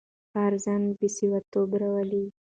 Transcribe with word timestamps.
کار 0.31 0.53
ځان 0.63 0.81
بسیا 0.97 1.37
توب 1.51 1.69
راولي. 1.81 2.23